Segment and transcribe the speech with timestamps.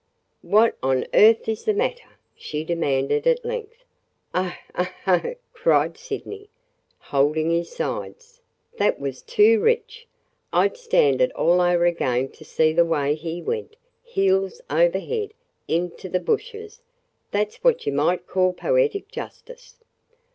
[0.41, 3.83] "What on earth is the matter?" she demanded at length.
[4.33, 4.91] "Oh, oh!
[5.05, 6.49] oh!" cried Sydney,
[6.97, 8.41] holding his sides.
[8.77, 10.07] "That was too rich!
[10.51, 14.97] I 'd stand it all over again to see the way he went, heels over
[14.97, 15.35] head,
[15.67, 16.81] into the bushes!
[17.29, 19.75] That 's what you might call poetic justice!"